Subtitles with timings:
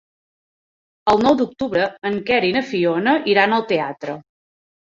[1.13, 4.21] El nou d'octubre en Quer i na Fiona iran al teatre.